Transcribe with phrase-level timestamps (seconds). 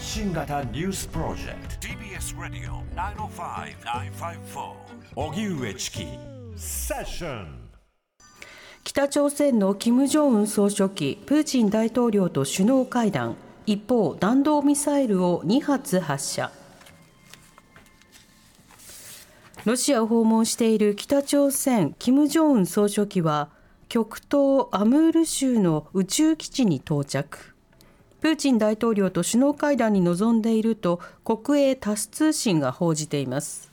[0.00, 1.88] 発信型ニュースプロジェクト。
[1.88, 2.82] TBS ラディオ
[3.28, 4.72] 905-954
[5.14, 6.06] おぎゅうえちき
[6.56, 7.68] セッション
[8.82, 13.36] 北朝鮮の金正恩総書記、プーチン大統領と首脳会談、
[13.66, 16.50] 一方、弾道ミサイルを2発発射。
[19.66, 23.50] ロシアを訪問している北朝鮮、金正恩総書記は、
[23.90, 27.49] 極東アムール州の宇宙基地に到着。
[28.20, 33.70] プーチン大統領と首脳会談に臨んでいると国営タス通信が報じています。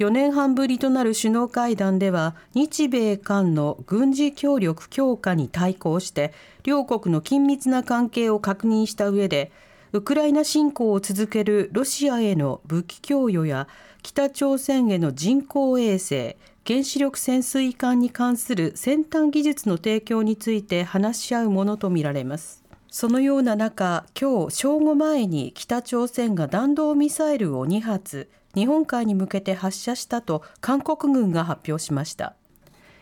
[0.00, 6.32] 4年半ぶりとなる首脳会談では日米韓の軍事協力強化に対抗して
[6.62, 9.52] 両国の緊密な関係を確認した上で
[9.92, 13.68] ウクライナ侵攻を続けるロシアへの武器供与や
[14.02, 16.36] 北朝鮮への人工衛星
[16.66, 22.59] 原子力潜水艦に関する先端技術の提供について話し合うものとみられます
[22.90, 32.34] そのような中今日正午前に北朝鮮が弾道ミサイルを2発日本海に向けて発射したと韓国軍が発表しました。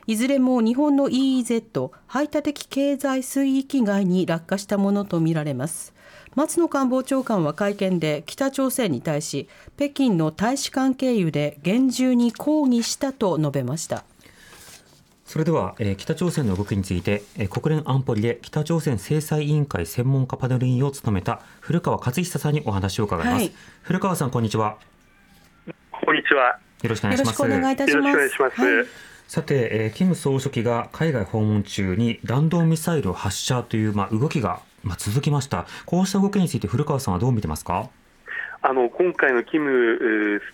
[0.07, 5.95] いずれも日本の EEZ 排他的経済水域外に落下したものとみられます。
[6.35, 14.05] 松野官房長官は会見で北朝鮮に対し北京の大使館経由で厳重に抗議したと述べました。
[15.29, 24.79] それでは、えー、北朝鮮の動きについて、えー、国連安保理で北朝鮮制裁委員会専門家パネル委員を務めた古川勝久さんにお話を伺います、はい、古川さんこんにちは。
[25.93, 26.59] こんにちは。
[26.83, 27.43] よろしくお願いします。
[27.43, 28.87] よろしくお願いいたします、はい、
[29.27, 35.67] さて、えー、金総書記が海外訪問中に弾道ミサイルを発射という、まあ、動きが、まあ、続きました。
[35.85, 37.91] こうした動きについて古川さんはどう見てますか？
[38.61, 39.71] あの今回のキム、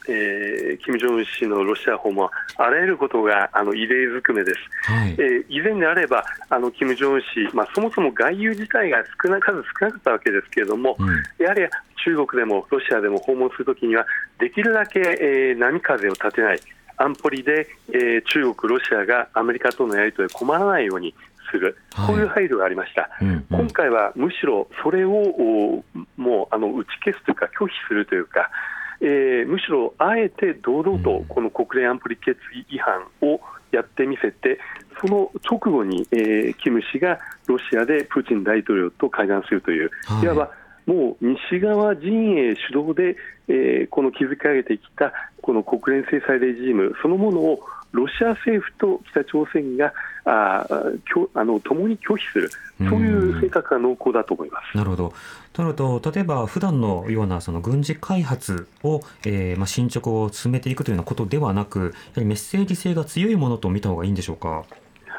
[0.09, 11.09] えー、キム・ジョンウン氏のロシア訪問は、あらゆることがあの異例ずくめです、はい、えー、以前であれば、あのキム・ジョンウン氏、まあ、そもそも外遊自体が少な数少なかったわけですけれども、うん、
[11.43, 11.63] やはり
[12.05, 14.07] 中国でもロシアでも訪問するときには、
[14.39, 16.61] できるだけ、えー、波風を立てない、
[16.99, 21.15] 安保理で、えー、中国、ロシアがアメリカとのやり取り困らないように
[21.51, 25.85] する、こういう配慮がありました、はいうんうん、今回はむしろそれを
[26.17, 28.51] もうあの打ち消すというか、拒否するというか、
[29.01, 33.41] えー、むしろあえて堂々とこの国連安保理決議違反を
[33.73, 34.59] やってみせて、
[35.01, 40.51] その直後に、えー、キム氏がロシアでプーチン大統領と会談するという、はい、いわば
[40.87, 43.17] もう西側陣営主導で、
[43.49, 47.61] えー、この築き上げてきたこの国連制裁レジームそのものを
[47.95, 49.93] ロシア政府と北朝鮮が
[50.25, 50.67] あ
[51.35, 55.15] あの共に拒否する、そういう性格が濃厚だと思いますなるほど。
[55.53, 64.65] となると、例えば普段のようなその軍事開発を、えーまあ、進捗を進めていくというようなことではなく、やはりメッセージ性が強いものと見た方がいいんでしょうか？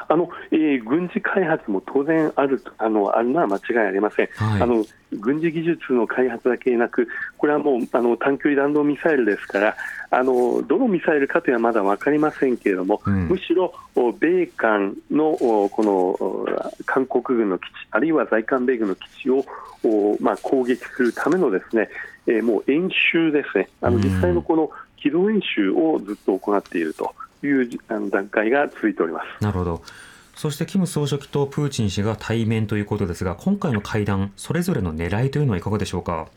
[0.08, 7.08] あのえー、軍事開発も当然あるあのあるのは間違いありません、はい、あの軍事技術の開発だけでなく、
[7.38, 9.76] これはもうあの短距離弾道ミサイルですから、
[10.10, 13.72] あのどのミサイルかというのはまだ分かりませんけれども、うん、むしろ
[14.18, 19.44] 米韓のこの韓国軍の基地、あるいは在韓米軍の基地を
[20.20, 21.88] まあ、攻撃するためのですね、
[22.26, 27.14] えー、もう演習ですね、あの実際のこの機動演習をずっと行っていると
[27.46, 29.42] いう段階が続いております。
[29.42, 29.82] なるほど
[30.34, 36.28] そして金総書記とプーチン氏が対面ということですが、今回の会談、それぞれの狙いというのはいかがでしょうか？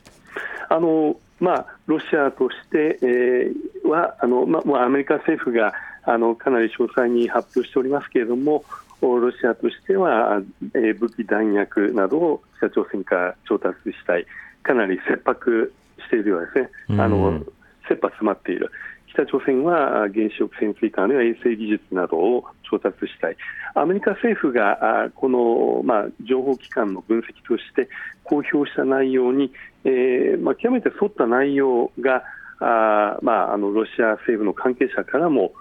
[0.70, 8.64] あのまあ、ロシアとして、えー、はあの、まあ、アメリカ政府があのかなり詳細に発表しておりますけれども、
[9.02, 10.40] ロシアとしては、
[10.74, 14.26] えー、武器、弾薬などを北朝鮮から調達したい、
[14.62, 17.42] かなり切迫しているようですね、あの
[17.90, 18.70] 切羽詰まっている。
[19.12, 23.36] 北朝鮮は原子力潜水艦あるいは衛星技術などを調達したい、
[23.74, 27.88] アメリカ政府がこの、ま、情報機関の分析として
[28.22, 29.52] 公表した内容に、
[29.84, 32.22] えーまあ、極めて沿った内容が
[32.60, 35.52] あ、まあ、あのロシア政府の関係者からも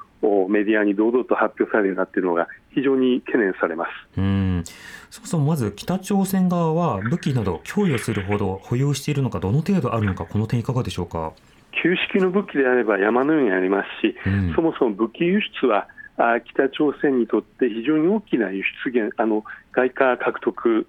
[0.49, 4.63] メディアに堂々と発表されるようになっているのが非常に懸念されますうん
[5.09, 11.33] そもそもまず北朝鮮側は武器など供与するほど保有しているのか、どの程度あるのか、この点いかがでしょうか？
[11.81, 15.87] 旧式の武器であれば山のようにありますし、うん、そもそも武器輸出は
[16.17, 20.85] あ北朝鮮にとって非常に大きな輸出源、あの外貨獲得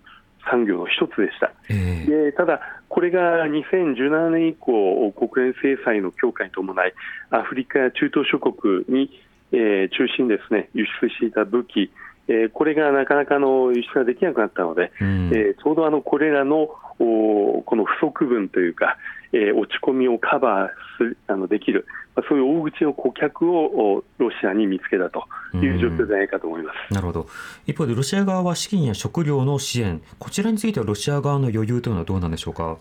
[0.51, 6.95] 産業の一つでした、えー、でただ、これが2017年以降、国連制裁の強化に伴い、
[7.31, 9.11] アフリカや中東諸国に、
[9.53, 11.93] えー、中心ですね輸出していた武器、
[12.29, 16.69] えー、これがなかなかの輸出ができなくなったので、うん、えー、ちょうどあのこれらの
[16.99, 18.97] おこの不足分というか、
[19.33, 25.25] えー、落ち込みをカバーすあのできる、まあ、そういう大口の顧客をロシアに見つけたと
[25.55, 27.27] いう状況じゃないかと思います、うん、なるほど。
[27.67, 32.77] 一方でロシア側は資金や食料の支援、こちらについてはロシア側の余裕というのはどうなんでしょうか？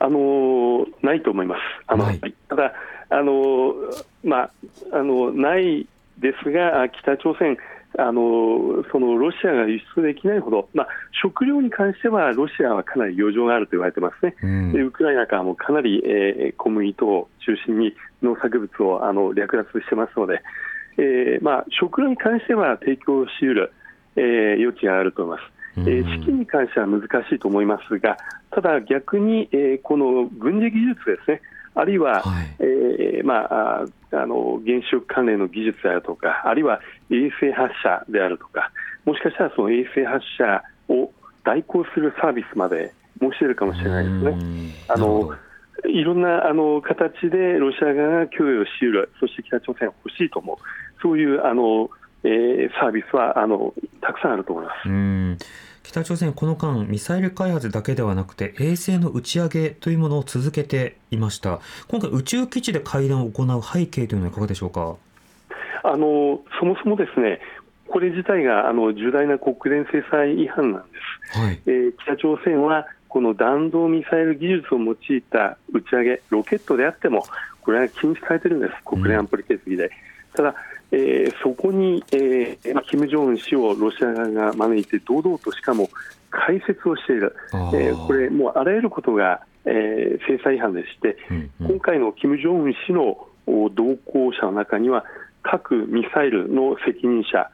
[0.00, 1.60] あのないと思います。
[1.86, 2.04] あの
[2.48, 2.72] ただ
[3.10, 3.74] あの、
[4.24, 4.50] まあ、
[4.92, 5.86] あのない
[6.18, 7.56] ですが、北朝鮮、
[7.98, 10.88] あのそのロシアが輸出できないほど、まあ、
[11.22, 20.42] 食料に関してはロシアはかなり余剰があると言われてますね、うん、ウクライナからもかなり、えー、小麦等を中心に農作物をあの略奪してますので、
[20.98, 23.72] えーまあ、食料に関しては提供しうる、
[24.16, 25.54] えー、余地があると思います。
[25.76, 28.16] えー、資金に関しては難しいと思いますが、
[28.52, 31.40] ただ逆に、えー、この軍事技術ですね、
[31.74, 36.80] あるいは、はい、えー、まあ、あの原子力関連の技術であるとか、あるいは
[37.10, 38.70] 衛星発射であるとか、
[39.04, 41.12] もしかしたらその衛星発射を
[41.44, 44.36] 代行するサービスまで申し出るかもしれないですね。
[44.88, 45.34] あの
[45.86, 50.56] いろんなあの形でロシア側が供与しうる、そして北朝鮮欲しいと思う、
[51.02, 51.90] そういうあの、
[52.24, 54.72] えー、サービスはあのたくさんあると思いま
[55.38, 55.46] す。
[55.82, 61.60] 北朝鮮この間ミサイル開発だけではなくて衛星の打ち上げというものを続けていました。
[61.88, 64.96] 今回宇宙基地で会談を行う背景というのはいかがでしょうか？
[65.84, 67.38] あのそもそもですね
[67.86, 70.88] これ自体があの重大な国連制裁違反なんで
[71.34, 77.26] す、はい、えー、北朝鮮はこの弾道ミサイル技術を用いた打ち上げロケットであっても
[77.60, 78.74] これは禁止されているんです。
[78.86, 79.90] 国連安保理決議で、うん、
[80.34, 80.54] ただ
[80.94, 85.88] えー、そこに、えーまあ、金正恩氏をロシア側が招いて堂々としかも
[86.30, 91.50] 解説をしている、えー、これ、もうあらゆることが、えー、制裁違反でして、うん。
[91.60, 95.04] うん、今回の金正恩氏の同行者の中には
[95.42, 97.50] 核・ミサイルの責任者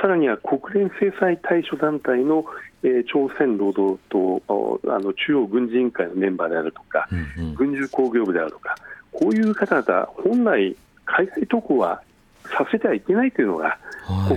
[0.00, 2.44] さらには国連制裁対処団体の、
[2.82, 4.42] えー、朝鮮労働党
[4.86, 8.74] あの中央軍事委員会のメンバーであるとか、うんうん、軍需工業部であるとか
[9.12, 10.76] こういう方々本来
[11.06, 12.02] 海外渡航は
[12.44, 13.78] させてはいけないというのが、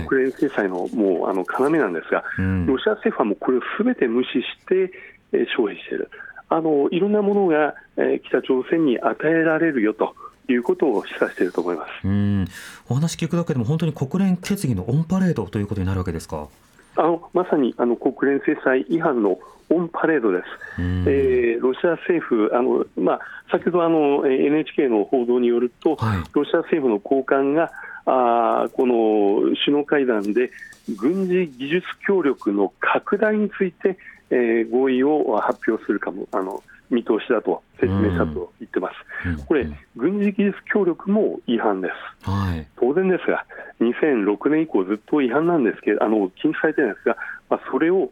[0.06, 4.92] 国連制裁のもうあの要なんですが、うん、ロシア政府はもうこれをすべて無視して、
[5.32, 6.10] えー、消費している。
[6.48, 10.14] あの、いろんなものが、えー、北朝鮮に与えられるよと。
[10.50, 11.90] いうことを示唆していると思います。
[12.04, 12.46] うん。
[12.88, 16.48] お話聞くだけでも本当に国連決議のオンパレードということになるわけですか？
[16.96, 19.38] あのまさにあの国連制裁違反の
[19.70, 20.44] オンパレードです、
[20.78, 23.20] えー、ロシア政府、あのまあ、
[23.50, 27.70] 先ほどあの NHK の報道によると、はい、ロシア政府の高官が
[28.10, 30.50] あこの首脳会談で
[30.96, 33.98] 軍事技術協力の拡大について、
[34.30, 38.90] えー、合意を発表するかもあの見通しだと説明したと言ってま
[39.36, 41.88] す、これ、軍事技術協力も違反で
[42.24, 43.44] す、はい、当然ですが、
[43.80, 47.16] 2006年以降、ずっと違反なんですけど、あの禁止されてるんですが、
[47.50, 48.10] まあ、それを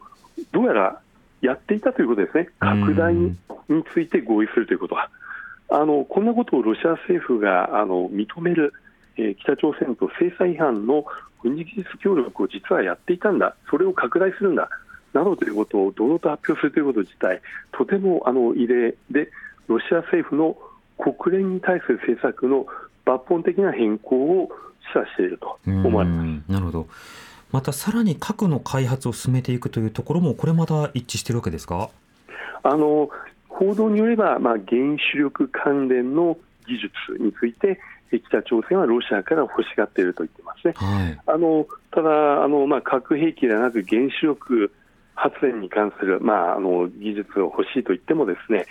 [0.52, 1.00] どうやら
[1.40, 3.34] やっていたということですね、拡大に
[3.94, 5.08] ついて合意するということは、
[5.68, 8.72] あのこんなことをロシア政府があの認める
[9.18, 11.04] え北朝鮮と制裁違反の
[11.42, 14.68] 軍事技術協力を実はやっていたんだ、それを拡大するんだ。
[15.12, 17.40] などということを堂々と発表するということ自体、
[17.72, 19.30] とてもあの異例で、
[19.66, 20.56] ロシア政府の
[20.98, 22.66] 国連に対する政策の
[23.04, 24.50] 抜本的な変更を
[24.92, 26.52] 示唆していると思われます。
[26.52, 26.86] なるほど。
[27.52, 31.90] またさらに核の開発を進めていくというところも、これまた一致しているわけですか？
[32.62, 33.08] あの
[33.48, 34.80] 報道によれば、まあ、原
[35.12, 36.36] 子力関連の
[36.66, 37.78] 技術について、
[38.12, 40.74] 北朝鮮はロシアから欲しがっていると言ってますね。
[40.76, 44.72] はい、あのただあの、まあ、核兵器ではなく原子力
[45.14, 48.66] 発電に関する、まあ、あの技術を欲しいと言ってもですね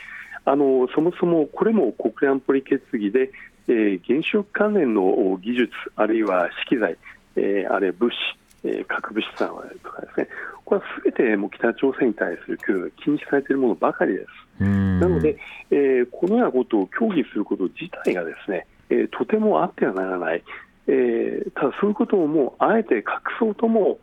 [0.45, 3.31] あのそもそもこれも国連安保理決議で、
[3.67, 6.97] えー、原子力関連の技術あるいは資機材、
[7.35, 8.17] えー、あるいは物資
[8.65, 10.27] え核物質などとかですね、
[10.65, 14.25] これはすべても北朝鮮に対する供与が禁止されているものばかりで
[14.57, 14.63] す。
[14.63, 15.37] なので、
[15.69, 20.43] えー、このようなことを協議すること自体がですね、えー、とてもあってはならない、
[20.87, 23.03] えー、ただそういうことをもうあえて隠
[23.39, 23.99] そうとも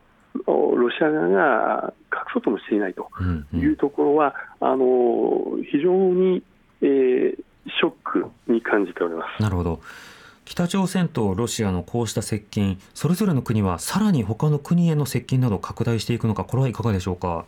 [0.46, 3.08] ロシア側が隠そうともしていないと
[3.54, 6.42] いうところは、うんうん、あの非常に、
[6.80, 9.42] えー、ショックに感じております。
[9.42, 9.80] なるほど
[10.44, 17.44] 北朝鮮とロシアのこうした接近、それぞれの国はさらに他の国への接近など拡大していくのか、これはいかがでしょうか？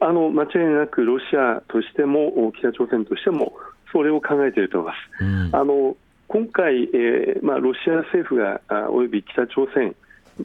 [0.00, 3.52] あの間違いなくロシアとしても北朝鮮としても
[3.92, 5.24] それを考えていると思います。
[5.24, 5.96] うん、あの
[6.28, 9.94] 今回、えーまあ、ロシア政府がおよび北朝鮮、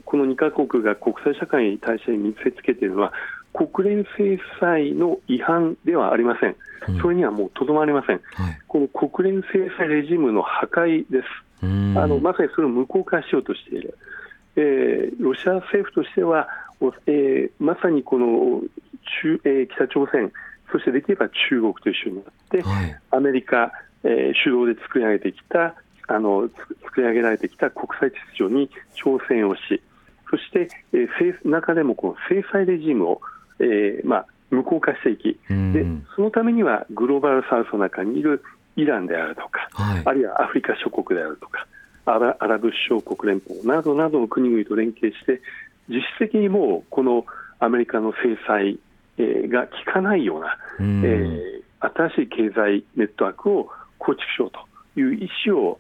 [0.04, 3.14] この2か国が国際社会に対して見せつけているのは、
[3.54, 6.56] 国連制裁の違反ではありません、
[7.02, 11.28] それにはもうとどまりません、はい、この国連制裁レジームの破壊です、
[11.62, 11.66] あ
[12.08, 13.98] のまさにそれを無効化しようとしている、
[14.56, 16.48] えー、ロシア政府としては、
[17.08, 18.62] えー、まさにこの
[19.22, 20.32] 中、えー、北朝鮮、
[20.72, 23.72] そしてできれば中国と一緒になって、はい、アメリカ、
[24.04, 25.76] えー、主導で作り上げてきた
[26.08, 26.50] あの
[26.84, 29.82] 作り上げられてきた国際秩序に挑戦をし
[30.30, 33.22] そして、えー、中でもこの制裁レジームを、
[33.60, 35.86] えーまあ、無効化していき、で
[36.16, 38.44] そのためにはグローバルサウスの中にいる
[38.76, 41.68] イランであるとか、はい、あるいはアフリカ諸国であるとか、
[42.06, 45.42] アラアラブ首長国連邦などなどの国々と連携して、
[45.90, 47.26] 実質的にもうこの
[47.60, 48.80] アメリカの制裁、
[49.18, 55.80] えー、が効かないような、うえー、新しい経済ネットワークを構築しようという意思を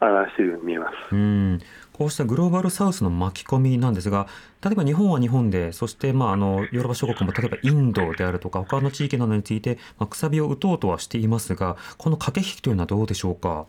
[0.00, 1.14] 表しているように見えます。
[1.14, 1.60] うん
[2.00, 4.26] こうしたグローバルサウスの巻き込みなんですが、
[4.64, 13.66] 例えば日本は日本で、そしてまああのヨーロッパ諸国も例えばインドであるとか、他の地域などについて、まあ、くさびを打とうとはしていますが、この駆け引きというのはどうでしょうか？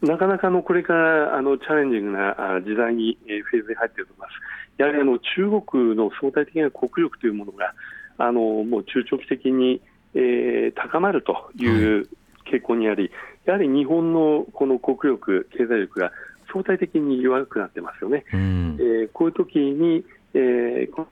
[0.00, 4.80] なかなかのこれからあのチャレンジングな時代にフェーズに入っていると思います。
[4.80, 7.74] やはりあの中国の相対的な国力というものが、
[8.16, 9.82] あのもう中長期的に、
[10.14, 12.08] えー、高まるという
[12.50, 13.10] 傾向にあり、
[13.44, 16.10] やはり日本のこの国力、経済力が
[16.56, 18.24] 相対的に弱くなってますよね。
[18.32, 21.06] うん、えー、こういう時に、えー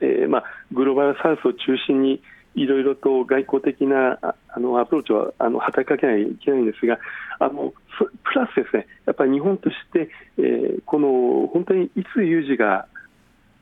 [0.00, 2.22] えーまあ、グローバルサウスを中心に
[2.54, 6.98] いろいろと外交的なあのアプローチはあの働きかけないといけないんですが、
[7.38, 12.86] あのプラスですね、やっぱり日本として、えー、この本当にいつ有事が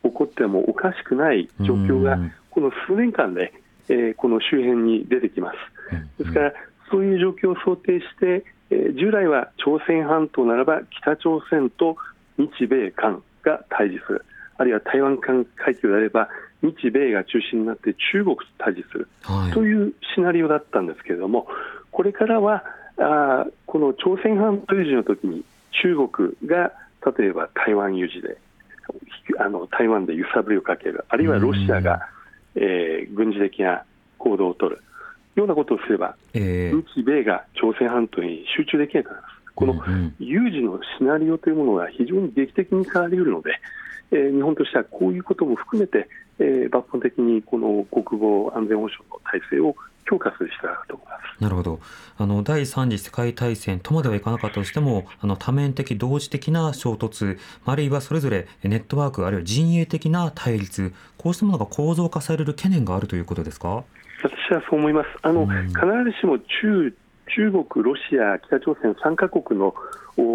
[0.03, 2.17] 起こってもおかしくない状況が、
[2.49, 3.53] この数年間で、
[3.87, 6.23] えー、この周辺に出てきます。
[6.23, 6.53] ですから、
[6.89, 11.97] そういう状況を想定して、え従来は朝鮮半島ならば北朝鮮と
[12.37, 14.25] 日米韓が対峙する、
[14.57, 16.29] あるいは台湾海峡であれば
[16.61, 21.47] 日米が中心になって中国と対峙する、はい、というシナリオだったんですけれども、
[21.91, 22.63] これからは
[22.97, 25.43] あこの朝鮮半島有事の時に
[25.81, 26.71] 中国が
[27.17, 28.37] 例えば台湾有事で
[29.39, 32.07] あの台湾で揺さぶりをかける、あるいはロシアが、
[32.55, 33.83] えー、軍事的な
[34.17, 34.81] 行動を取る、
[35.35, 39.51] ようなことをすれば、えー、日米が朝鮮半島に集中できないからです。
[39.53, 39.75] この
[40.19, 43.51] 有事のシナリオというものが非常に劇的に変わりうるので、
[44.11, 46.07] えー、日本としてはこういうことも含めて、
[46.39, 51.43] えー、抜本的にこの国防安全保障の体制を強化する必要があると思います。
[51.43, 51.79] なるほど。
[52.17, 63.83] あの第三次世界大戦とまではいかなかったとしても、あの多面的同時的な衝突、あるいはそれぞれネットワークあるいは陣営的な対立、こうしたものが構造化される懸念があるということですか？
[64.23, 65.07] 私はそう思います。
[65.21, 66.93] あの、うん、必ずしも中
[67.35, 69.73] 中国、ロシア、北朝鮮3カ国の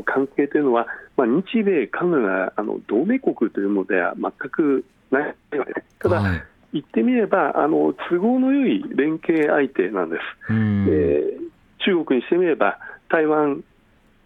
[0.04, 5.26] 関係というのは、まあ、日米韓のがあの同盟国というのでは全くない
[5.58, 5.86] わけです。
[6.00, 10.22] ただ、はい、言ってみればあの都合の良い連携相手なんです。
[10.50, 11.38] えー、
[11.84, 12.78] 中国にしてみれば
[13.08, 13.62] 台湾、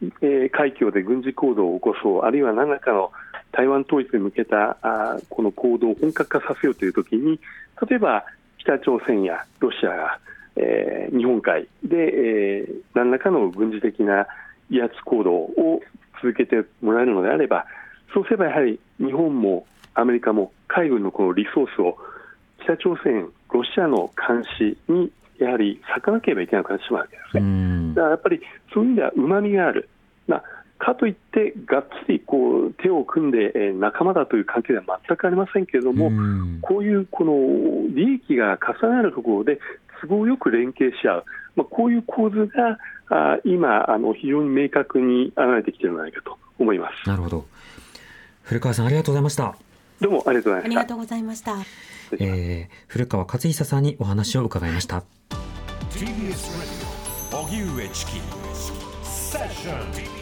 [0.02, 3.10] えー、海峡で軍事行動を起こそう、あるいは何らかの
[3.52, 7.40] 台湾統一に向けたあこの行動を本格化させようというときに、
[7.88, 8.24] 例えば
[8.60, 10.18] 北朝鮮やロシアが、
[10.56, 14.26] えー、日本海で、えー、何らかの軍事的な
[14.70, 15.80] 威圧行動を
[16.22, 17.66] 続けてもらえるのであれば、
[18.12, 21.96] そうすればやはり日本もアメリカも海軍のこのリソースを
[22.62, 27.94] 北朝鮮、ロシアの監視にやはり割かなければいけなくなってしまうわけですね。
[27.94, 28.40] だからやっぱり
[28.72, 29.88] そういう意味ではうまみがある。
[30.28, 30.42] ま
[30.80, 36.10] かといって、がっつりこう手を組んで、え仲間だという関係では全くありませんけれども、
[36.62, 37.32] こういうこの
[37.94, 39.60] 利益が重なるところで、
[40.00, 41.24] 都合よく連携し合う、
[41.56, 42.78] まあ、こういう構図が
[43.10, 47.46] あ今あの、非常に明確に現れてきているのではないかと思いますなるほど
[48.42, 49.54] 古川さん、ありがとうございました。
[50.00, 50.64] どうもありがとうございました。
[50.64, 51.56] ありがとうございました。
[52.12, 55.04] えー、古川勝久さんにお話を伺いました。
[55.90, 56.84] TBS ラジ
[57.36, 58.12] オ荻上チキ
[59.04, 60.19] セッション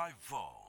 [0.00, 0.59] TBS ラジオ905-954